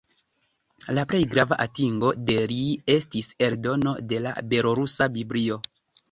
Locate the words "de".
2.29-2.37, 4.13-4.23